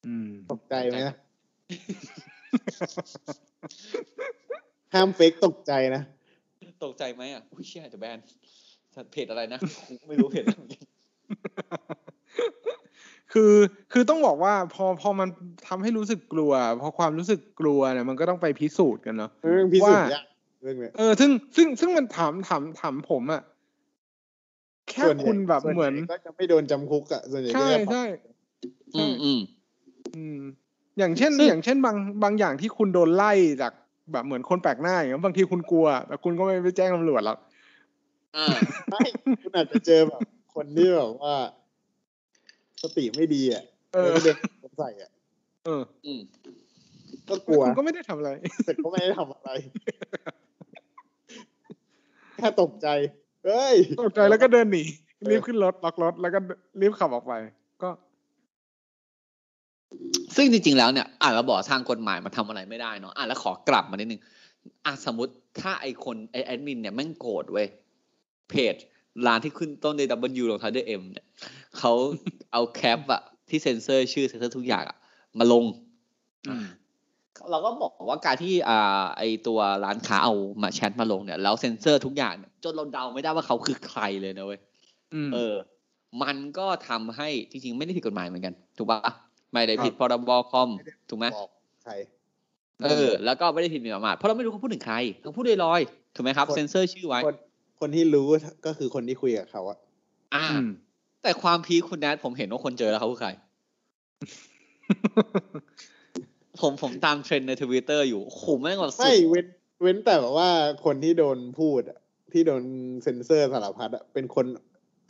[0.06, 1.16] อืม ตกใจไหมนะ
[4.94, 6.04] ห้ามเฟกตกใจนะ
[6.84, 8.18] ตกใจไหมอะ อุ้ยเชี่ยจะแบน
[9.12, 10.84] เพจอะไรนะกูไม่รู้เพจอะไรเหมือนกัน
[13.34, 13.54] คือ
[13.92, 15.30] คือต้องบอกว่าพอพอมัน
[15.68, 20.26] ทำให้รู้สึกกลัว พอความรู้สึกกลัวเนี่ยมันก็ต้องไปพิสูจน์กันเนาะเรื่องพิสูจน์ว่ายาก
[20.62, 23.42] เรื่องเนี้ยเออซึ่งซึ่งซึ่งมันถามถามถามผมอะ
[24.90, 28.04] แค่ส่วนใหญ่คุณแบบส่วนเหมือนใญ่ก็จะไม่โดนจำคุกอะส่วนใหญ่ก็ใช่จะใช่
[28.96, 29.40] อืมอืม
[30.16, 30.40] อืม
[30.98, 33.74] อย่างเช่นซึ่งอย่างเช่นบางบางอย่างที่คุณโดนไล่จาก
[34.12, 37.38] แบบเหมือนคนแปลกหน้าอย่างเงี้ยบางทีคุณกลัวแต่คุณก็ไม่ไปแจ้งตำรวจหรอก
[38.38, 38.48] อ่า
[38.90, 39.02] ไม่
[39.44, 40.22] คุณอาจจะเจอแบบ
[40.56, 41.36] คนที่แบบว่า
[42.82, 44.36] สติไม่ดีอะเออแล้วก็เดิน
[44.80, 45.12] ใส่อะ
[45.66, 46.22] เอออืม
[47.30, 48.32] ก็กลัวคุณก็ไม่ได้ทำอะไร
[48.66, 49.50] แต่ก็ไม่ได้ทำอะไร
[52.36, 52.88] แค่ตกใจ
[53.46, 54.84] เฮ้ยตกใจแล้วก็เดินหนี
[55.30, 56.40] รีบขึ้นรถล็อกรถแล้วก็
[56.80, 57.34] รีบขับออกไป
[57.84, 57.90] ก็
[60.42, 64.22] ซึ่งจริงๆแล้วเนี่ยอะเราบอกทางกฎหมายมาทำอะไรไม่ได้เนาะอะแล้วขอกลับมานิดนึง
[64.86, 67.68] อะสมมติถ้าไอคนไอแอดมินเนี่ยแม่งโกรธเว้ย
[68.50, 68.76] เพจ
[69.26, 70.10] ร้านที่ขึ้นต้นด้วย
[70.42, 71.26] W ลงท้ายด้วย M เนี่ย
[71.78, 71.92] เขา
[72.52, 74.98] เอาแคปอะที่เซ็นเซอร์ชื่อเซ็นเซอร์ทุกอย่างอะ
[75.40, 75.66] มาลง
[76.50, 76.66] อืม
[77.52, 84.60] เราก็บอกว่าการที่อ่าไอตัวร้านค้าเอามาแชทมาลงเนี่ยแล้วเซ็นเซอร์ทุกอย่างเนี่ยจนเราเดาไม่ได้ว่าเขาคือใครเลยนะเว้ย
[85.14, 85.56] อืมเออ
[86.24, 89.12] มันก็ทำให้จริงๆ ไม่ได้ผิดกฎหมายเหมือนกัน ถูกปะ
[89.54, 90.70] ไม่ได้ผิดคพรับรบคอม
[91.10, 91.50] ถูกไหมบอก
[91.84, 91.94] ใคร
[92.84, 97.36] เออ แล้วก็ไม่ได้ผิดหมิ่นประมาทเพราะเราไม่รู้เขาพูดถึงใครเขาพูดลอยๆถูกไหมครับคนเซ็นเซอร์ชื่อไว้คน
[97.80, 98.28] คนที่รู้
[98.66, 99.78] ก็คือคนที่คุยกับเขาอะ
[100.36, 100.70] อ่าอืม
[101.24, 103.30] แต่ความพีคคุณแนทผมเห็นว่าคนเจอแล้วเขาคือใคร
[106.62, 109.46] ผมผมตามเทรนด์ในทวิตเตอร์อยู่โอ้โหแม่งแบบสุไม่ดเว้น
[109.82, 110.50] เว้นแต่แบบว่า
[110.86, 112.00] คนที่โดนพูดอะ
[112.34, 112.64] ที่โดน
[113.04, 114.46] เซ็นเซอร์สารพัดอะเป็นคน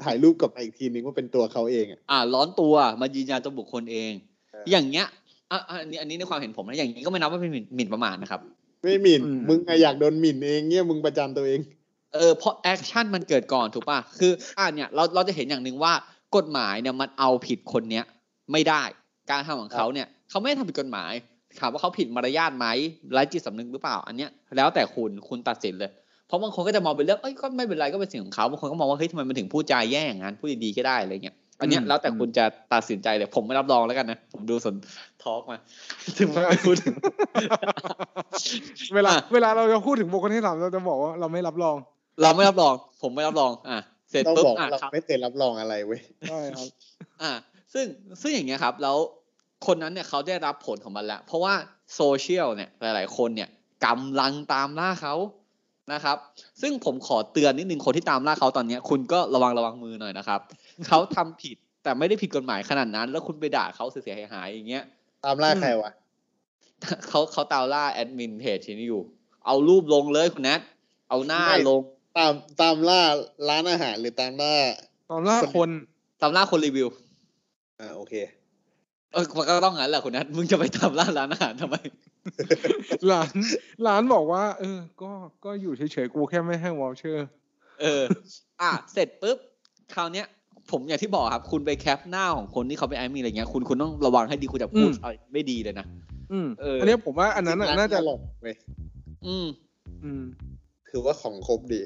[0.03, 5.07] ถ่ายรูปกลับมาอีกทีนึงว่าเป็นตัวเขาเองอะอ่าร้อนตัวมายืนยันตัวบุคคลเองเออออย่างเงี้ย
[5.51, 8.41] อะอะอันนี้อันนี้ในความเห็นผมนะอย่างนี้ก็ไม่นับว่าเป็นหมิ่นหมิ่นประมาทนะครับ
[8.83, 11.59] ไม่หมิ่นอืมมึงอะอยากโดนหมิ่นเองเนี่ยมึงประจานตัวเอง
[12.15, 15.93] เออเพราะ action มันเกิดก่อนถูกป่ะคืออ่าเนี่ยเราเราจะเห็นอย่างหนึ่งว่า
[16.35, 18.05] กฎหมายเนี่ยมันเอาผิดคนเนี้ย
[18.51, 18.83] ไม่ได้
[19.29, 21.11] การทำของเขาเนี่ยเขาไม่ได้ทำผิดกฎหมาย
[21.59, 22.67] ถามว่าเขาผิดมารยาทไหม
[23.13, 25.91] ไร้จิตสำนึกหรือเปล่า อันเนี้ยแล้วแต่คุณคุณตัดสินเลย
[26.27, 34.75] เพราะบางคนก็จะมองเป็นเรื่องเอ้ยก็ไม่เป็นไรก็เป็นสิ่งของเขาบางคนก็มองว่าเฮ้ยทำไมมันถึงพูดจาแย่อย่างนั้นพูดดีๆก็ได้อะไรเงี้ย อันเนี้ยอืมแล้วแต่คุณจะตัดสินใจเลยผมไม่รับรองแล้วกันนะ ผมดูสน
[35.23, 35.57] ทอล์กมา
[36.17, 36.75] ถึงไม่พูด
[38.95, 41.75] เวลาอะเวลาเราจะพูดถึงบุคคลที่สามเราจะบอกว่าเราไม่รับรอง
[42.21, 43.79] เราไม่รับรอง ผมไม่รับรอง อะ
[44.11, 46.67] เสร็จต้องปุ๊บบอกอะเราครับไม่เคยรับรองอะไรเว้ยใช่ครับ
[47.21, 47.31] อ่า
[47.73, 47.85] ซึ่ง
[48.21, 48.97] ซึ่งอย่างเงี้ยครับ แล้ว
[49.67, 51.53] คนนั้นเนี่ยเขาได้รับผลของมันแล้ว เพราะว่า
[51.95, 53.49] โซเชียลเนี่ยหลาย ๆ คนเนี่ย
[53.85, 55.15] กำลังตามล่าเขา
[55.93, 56.17] นะครับ
[56.61, 60.39] ซึ่งผมขอเตือนนิดนึงคนที่ตามล่าเขาตอนเนี้ยคุณก็ระวังระวังมือหน่อยนะครับ
[60.87, 64.83] เขาทำผิดแต่ไม่ได้ผิดกฎหมายขนาดนั้น แล้วคุณไปด่าเขาเสียหายๆอย่างเงี้ย
[65.25, 65.91] ตามล่าใครวะ
[67.09, 69.01] เขาเขาตามล่าแอดมินเพจนี้อยู่
[69.45, 70.61] เอารูปลงเลยคุณแนท
[71.09, 71.81] เอาหน้าไม่ลง
[72.17, 73.01] ตามตามล่า
[73.49, 74.55] ร้านอาหารหรือตามล่า
[75.11, 75.69] ตอนล่าคน
[76.21, 76.87] ตามล่าคนรีวิว
[77.79, 78.13] อ่าโอเค
[79.11, 81.75] เออมันก็ต้องงั้นแหละคุณแนทมึงจะไปตามล่าร้านอาหารทำไม
[83.07, 83.29] หลาน
[83.83, 85.11] หลานบอกว่า เออ ก็
[85.45, 87.27] ก็อยู่เฉยๆกูแค่ไม่ให้ voucher
[87.81, 88.03] เออ
[88.61, 89.37] อะเสร็จปุ๊บ
[89.95, 90.27] คราวเนี้ย
[90.71, 95.85] ผมอย่างที่บอกครับ คุณไป cap หน้าของคนที่เขาเป็นแอดมินอะไรเงี้ยคุณคุณต้องระวังให้ดีคุณจะพูดอะไรไม่ดีเลยนะ
[96.31, 98.55] อืมเอออัอันเนี้ยผมว่าอันนั้นน่ะร้น่าจะหลอกเว้ย
[99.27, 99.47] อืม
[100.03, 100.23] อืม
[100.89, 101.81] คือว่าของครบดี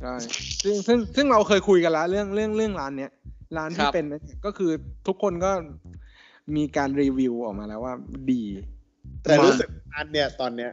[0.00, 0.14] ใช่
[0.62, 3.12] ซึ่งซึ่งซึ่งเราเคยคุยกันแล้วเรื่องเรื่องเรื่องร้านเนี้ย
[3.56, 4.70] ร้านคที่รับเป็นเนี่ยก็คือ
[5.06, 5.52] ทุกคนก็
[6.56, 7.94] มีการรีวิวออกมาแล้วว่า
[8.32, 8.42] ดี
[9.28, 10.70] แต่มารู้รู้สึกร้านเนี่ยตอนเนี้ย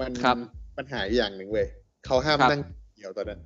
[0.00, 0.36] มันครับ
[0.78, 1.66] ปัญหาอยู่อย่างหนึ่งเว้ย
[2.06, 2.62] เขาห้ามครับนั่ง
[2.96, 3.40] เดี่ยวตอนนั้น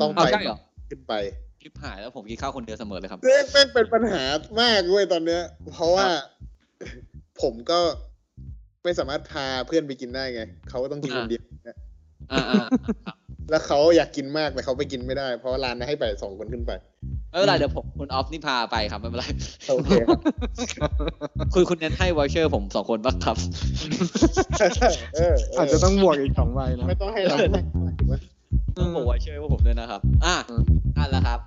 [0.00, 0.58] ต้องเอาไปใช่เหรอ
[0.88, 1.14] ขึ้นไป
[1.60, 4.22] คลิปหายแล้วผมกินข้าวคนเดียวเสมอเลยครับเรื่องแม่งเป็นปัญหา
[4.60, 6.06] มากเว้ยตอนเนี้ย เพราะว่า
[7.42, 7.80] ผมก็
[8.84, 11.76] ไม่สามารถพาเพื่อนไปกินได้ไงเขาก็ต้องกินคนเดียวนะ
[12.32, 12.64] อ่าอ่า
[13.06, 13.16] ครับ
[13.50, 16.72] แล้วเขาอยากกินมากแต่เขาไปกินไม่ได้ เพราะว่าร้านให้ไปสองคนขึ้นไป
[17.36, 19.26] ไม่เป็นไรเดี๋ยวผมคุณออฟนี่พาไปครับไม่เป็นไร
[19.68, 20.20] โอเคครับ
[21.54, 23.36] คุณคุณเน้นให้วอเชอร์ผมสองคนบ้างครับ
[25.16, 27.60] เออเอาจจะต้องบวกอีกสองใบนะไม่ต้องให้เราให้
[27.98, 28.14] ถูกไหม
[28.78, 30.62] ต้องบอกวอเชอร์ว่าผมด้วยนะครับ อะอืม
[30.96, 31.38] นั่นแหละครับ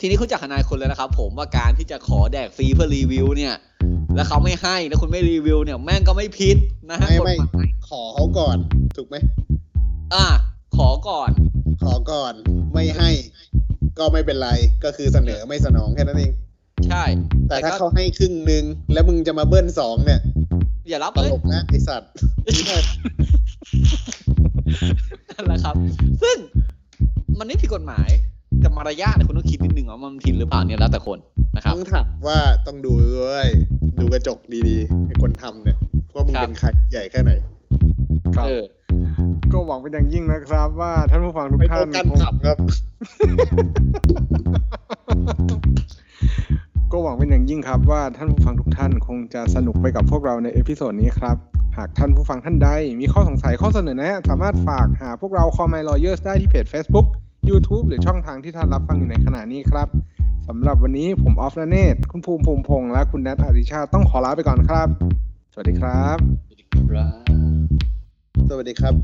[0.00, 3.54] ทีนี้คุณจักรนายคุณเลยนะครับ ผมว่าการที่จะขอแดกฟรีเพื่อรีวิวเนี่ย
[4.16, 6.56] แล้วเขาไม่ให้แล้วคุณไม่รีวิวเนี่ยแม่งก็ไม่ผิด
[6.90, 8.56] นะฮะไม่กฎไม่หมายขอเขาก่อน
[8.96, 9.16] ถูกไหม
[10.14, 10.26] อะ
[10.76, 11.30] ขอก่อน
[11.82, 12.34] ขอก่อน
[12.72, 13.10] ไม่ให้
[13.98, 14.50] ก็ไม่เป็นไร
[14.84, 16.32] ก็คือเสนอไม่สนองแค่นั้นเอง
[16.88, 17.04] ใช่
[17.48, 20.20] แต่ถ้าก็เขาให้ครึ่งหนึ่งแล้วมึงจะมาเบิ้ลสองเนี่ย
[20.88, 22.10] อย่ารับตเลยลกนะไอสัตว์
[25.30, 25.74] นั่นแหละครับ
[26.22, 26.36] ซึ่ง
[27.38, 28.08] มันไม่ผิดกฎหมาย
[28.60, 31.18] แต่มารยาทเนี่ยคุณต้องคิดนิดนึงว่ามันผิดหรือเปล่าเนี่ยแล้วแต่คน
[31.56, 33.48] นะครับต้องถามว่าต้องดูด้วย
[34.00, 35.78] ดูกระจกดีๆไอคนทำเนี่ย
[36.14, 37.32] ว่ามึงครับเป็นใครใหญ่แค่ไหน
[38.36, 38.62] ครับเออ
[39.52, 42.56] ก็หวังเป็นอย่างยิ่งนะครับ ว่าท่านผู้ฟังทุกไม่ท่าต้อนงการคงขับครับ
[46.92, 51.36] ก็หวังเป็นอย่างยิ่งครับ ว่าท่านผู้ฟังทุกท่านคงจะสนุกไปกับพวกเราใน episode นี้ครับ
[51.76, 52.68] หากท่านผู้ฟังท่านใด
[53.00, 57.06] มีข้อสงสัยข้อเสนอแนะสามารถฝากหาพวกเรา Call My Lawyers ได้ที่เพจ Facebook
[57.50, 59.88] YouTube หรือช่องทางที่ท่านรับฟังอยู่ในขณะนี้ครับ
[60.48, 64.88] สำหรับวันนี้ผมออฟนเนตคุณภูมิภูมิพงษ์และคุณแนทอาริชาติต้องขอลาไปก่อนครับ
[65.52, 66.18] สวัสดีครับ
[68.54, 68.94] สวัสดีครับ